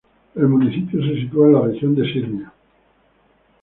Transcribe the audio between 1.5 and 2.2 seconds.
la región de